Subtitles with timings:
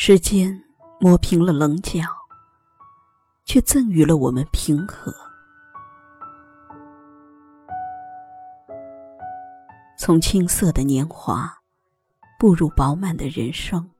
[0.00, 0.62] 时间
[1.00, 2.04] 磨平了棱角，
[3.44, 5.12] 却赠予了我们平和。
[9.98, 11.52] 从青涩的年华
[12.38, 13.90] 步入饱满的人生，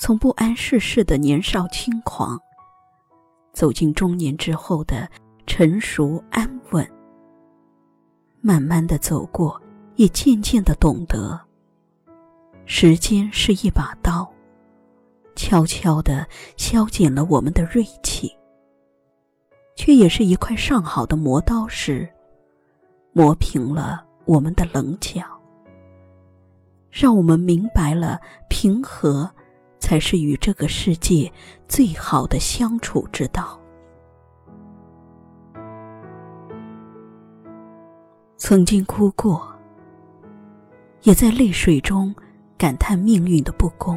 [0.00, 2.40] 从不谙世事的年少轻狂
[3.52, 5.06] 走进中年之后的
[5.46, 6.90] 成熟安稳，
[8.40, 9.60] 慢慢的走过，
[9.96, 11.38] 也渐渐的懂得，
[12.64, 14.15] 时间是一把刀，
[15.46, 18.36] 悄悄的削减了我们的锐气，
[19.76, 22.08] 却也是一块上好的磨刀石，
[23.12, 24.04] 磨平了。
[24.24, 25.22] 我们的棱角，
[26.90, 29.30] 让我们明白了平和
[29.78, 31.32] 才是与这个世界
[31.68, 33.56] 最好的相处之道。
[38.36, 39.48] 曾经哭过，
[41.02, 42.12] 也在泪水中
[42.58, 43.96] 感叹命运的不公，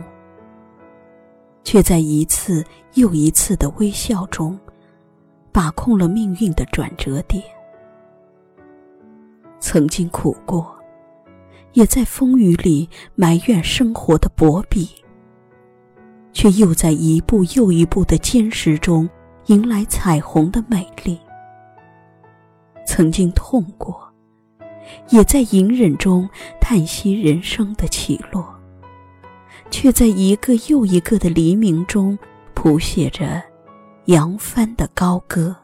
[1.71, 4.59] 却在一次又一次的微笑中
[5.51, 7.43] 把控了命运的转折点。
[9.59, 10.75] 曾经苦过，
[11.73, 14.89] 也在风雨里埋怨生活的薄壁，
[16.33, 19.07] 却又在一步又一步的坚实中
[19.45, 21.19] 迎来彩虹的美丽。
[22.83, 24.11] 曾经痛过，
[25.09, 26.27] 也在隐忍中
[26.59, 28.58] 叹息人生的起落，
[29.71, 32.17] 却在一个又一个的黎明中
[32.53, 33.41] 谱写着
[34.05, 35.55] 扬帆的高歌。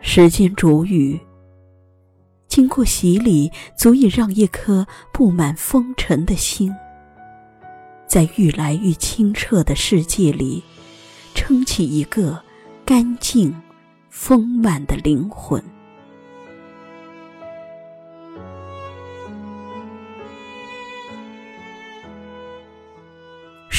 [0.00, 1.20] 时间煮雨，
[2.46, 6.74] 经过洗礼，足以让一颗布满风尘的心，
[8.06, 10.62] 在愈来愈清澈的世界里，
[11.34, 12.42] 撑起一个
[12.86, 13.54] 干净、
[14.08, 15.62] 丰满的灵魂。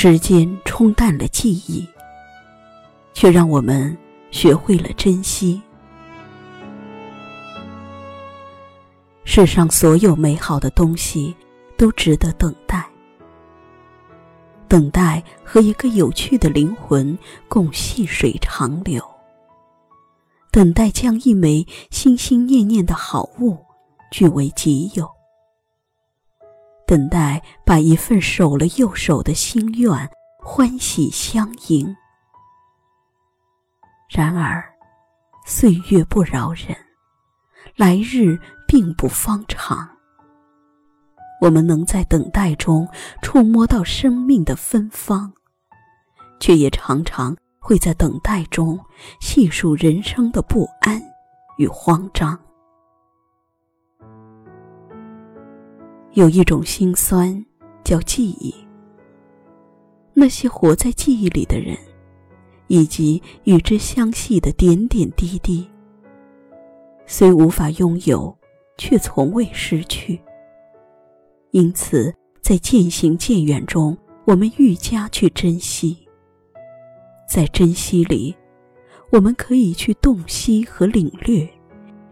[0.01, 1.85] 时间冲淡了记忆，
[3.13, 3.97] 却让我们
[4.31, 5.61] 学会了珍惜。
[9.25, 11.35] 世上所有美好的东西，
[11.75, 12.89] 都值得等待。
[14.69, 19.03] 等待和一个有趣的灵魂共细水长流。
[20.49, 23.57] 等待将一枚心心念念的好物
[24.11, 25.18] 据为己有。
[26.89, 31.95] 等待把一份守了又守的心愿欢喜相迎。
[34.09, 34.63] 然而，
[35.45, 36.75] 岁月不饶人，
[37.75, 38.39] 来日。
[38.69, 39.89] 并不方长。
[41.41, 42.87] 我们能在等待中
[43.19, 45.33] 触摸到生命的芬芳，
[46.39, 48.79] 却也常常会在等待中
[49.19, 51.01] 细数人生的不安
[51.57, 52.39] 与慌张。
[56.19, 57.45] 有一种心酸，
[57.83, 58.53] 叫记忆。
[60.13, 61.77] 那些活在记忆里的人，
[62.67, 65.65] 以及与之相系的点点滴滴，
[67.07, 68.37] 虽无法拥有。
[68.79, 70.17] 却从未失去。
[71.51, 76.07] 因此，在渐行渐远中，我们愈加去珍惜。
[77.27, 78.33] 在珍惜里，
[79.11, 81.45] 我们可以去洞悉和领略。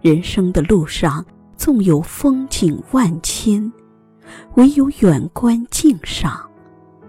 [0.01, 1.25] 人生的路上，
[1.55, 3.71] 纵有风景万千，
[4.55, 6.49] 唯有远观近赏，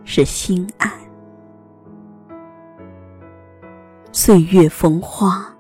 [0.05, 0.91] 是心安。
[4.13, 5.53] 岁月逢花，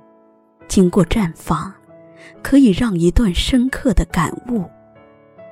[0.67, 1.73] 经过绽放。
[2.43, 4.65] 可以让一段深刻的感悟，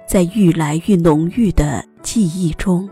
[0.06, 2.88] 在愈来愈浓郁的记忆中，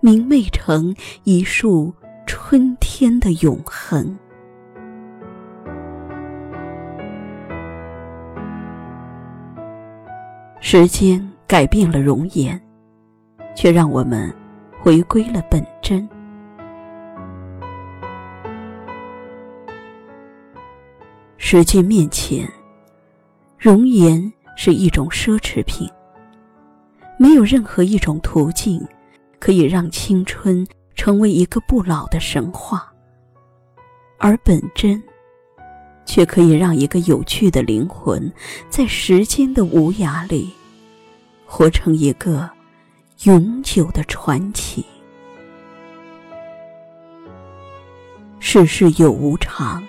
[0.00, 1.92] 明媚成一束
[2.26, 4.16] 春天的永恒。
[10.60, 12.62] 时间改变了容颜，
[13.56, 14.32] 却让我们
[14.80, 16.08] 回归了本真。
[21.38, 22.48] 时间面前。
[23.58, 25.90] 容颜是一种奢侈品，
[27.18, 28.86] 没有任何一种途径
[29.40, 30.64] 可以让青春
[30.94, 32.92] 成为一个不老的神话，
[34.18, 35.02] 而本真，
[36.06, 38.32] 却可以让一个有趣的灵魂
[38.68, 40.54] 在时间的无涯里，
[41.52, 42.48] 活成一个
[43.24, 44.86] 永久的传奇。
[48.38, 49.84] 世事有无常，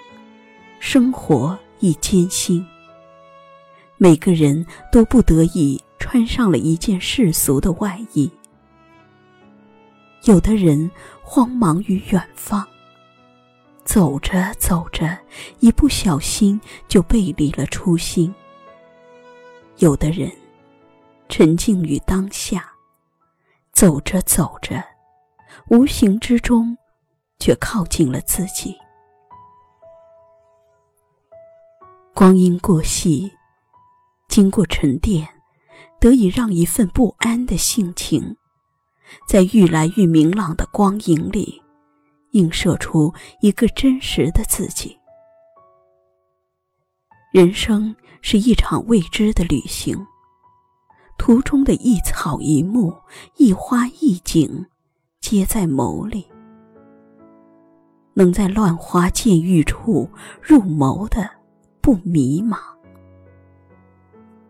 [0.80, 2.66] 生活亦艰辛。
[3.98, 8.30] 每个人都不得已穿上了一件世俗的外衣。
[10.24, 10.90] 有的人
[11.22, 12.68] 慌忙于远方，
[13.86, 15.16] 走着走着，
[15.60, 18.34] 一不小心就背离了初心。
[19.78, 20.30] 有的人
[21.32, 22.74] 沉浸于当下，
[23.72, 24.84] 走着走着，
[25.70, 26.78] 无形之中，
[27.40, 28.78] 却靠近了自己。
[32.14, 33.32] 光阴过隙，
[34.28, 35.26] 经过沉淀，
[36.02, 38.36] 得以让一份不安的性情，
[39.26, 41.64] 在愈来愈明朗的光影里，
[42.32, 45.00] 映射出一个真实的自己。
[47.32, 50.06] 人生是一场未知的旅行，
[51.24, 52.92] 途中的一草一木、
[53.38, 54.66] 一花一景，
[55.20, 56.26] 皆在眸里。
[58.16, 60.10] 能在乱花渐欲处
[60.42, 61.30] 入眸的，
[61.80, 62.58] 不迷茫；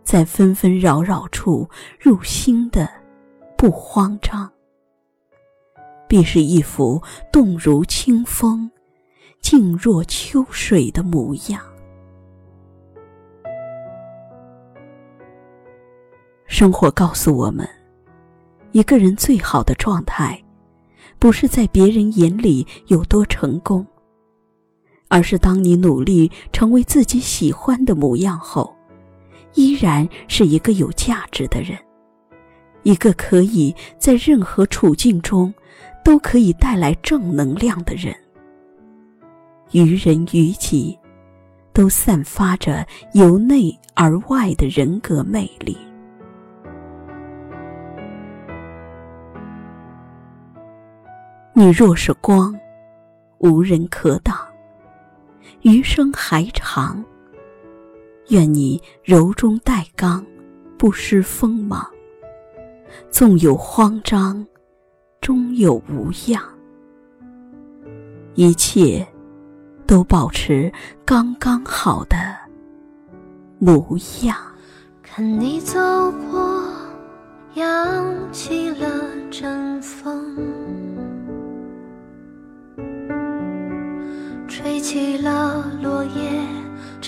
[0.06, 1.70] 在纷纷扰扰处
[2.00, 2.90] 入心的，
[3.58, 4.50] 不慌张。
[6.08, 7.04] 必是一幅
[7.34, 8.72] 动如清风、
[9.42, 11.62] 静若秋水的模样。
[16.52, 17.66] 生活告诉我们，
[18.74, 20.38] 一个人最好的状态，
[21.18, 23.88] 不是在别人眼里有多成功，
[25.08, 28.76] 而是当你努力成为自己喜欢的模样后，
[29.54, 31.80] 依然是一个有价值的人，
[32.84, 35.54] 一个可以在任何处境中
[36.04, 38.14] 都可以带来正能量的人。
[39.72, 41.00] 于人于己，
[41.72, 45.78] 都散发着由内而外的人格魅力。
[51.54, 52.58] 你若是光，
[53.40, 54.38] 无人可挡。
[55.64, 57.04] 余生还长，
[58.30, 60.26] 愿你柔中带刚，
[60.78, 61.86] 不失锋芒。
[63.10, 64.46] 纵有慌张，
[65.20, 66.42] 终有无恙。
[68.36, 69.06] 一切，
[69.86, 70.72] 都保持
[71.06, 72.18] 刚刚好的
[73.60, 74.36] 模样。
[75.04, 75.78] 看你走
[76.32, 76.64] 过，
[77.56, 78.88] 扬起了
[79.30, 80.61] 阵风。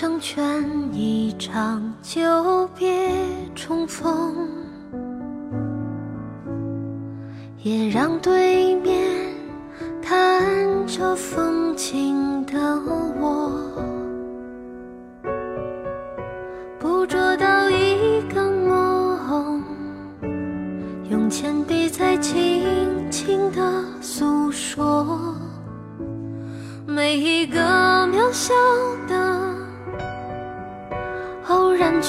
[0.04, 0.62] 成全
[0.92, 3.10] 一场久别
[3.54, 4.50] 重逢，
[7.62, 9.02] 也让对面
[10.02, 12.78] 看着风景的，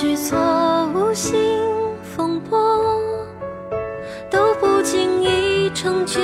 [0.05, 0.37] 偶然举措，
[0.93, 1.33] 无心
[2.03, 3.01] 风波，
[4.29, 6.21] 都不经意成就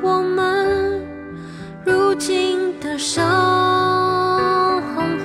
[0.00, 1.02] 我们
[1.84, 3.22] 如今的生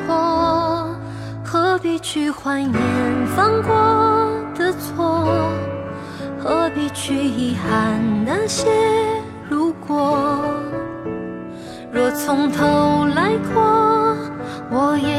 [0.06, 0.94] 活。
[1.46, 2.74] 何必去怀念
[3.28, 5.26] 犯过的错？
[6.38, 8.68] 何必去遗憾那些
[9.50, 10.44] 如果？
[11.92, 14.16] 若从头来过，
[14.70, 15.19] 我也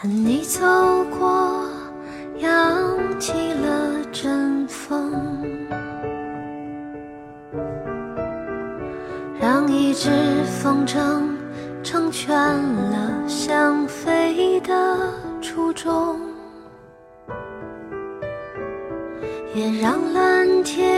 [0.00, 0.60] 看你走
[1.18, 1.66] 过，
[2.36, 5.12] 扬起了阵风，
[9.40, 10.08] 让一只
[10.44, 11.20] 风筝
[11.82, 15.12] 成全了想飞的
[15.42, 16.20] 初衷，
[19.52, 20.97] 也让蓝天